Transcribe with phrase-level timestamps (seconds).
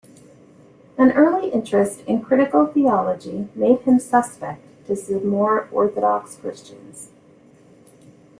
[0.97, 7.11] An early interest in critical theology made him suspect to some more 'orthodox' Christians.